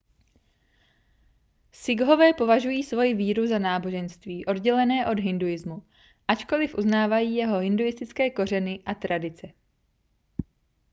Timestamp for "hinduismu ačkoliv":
5.19-6.75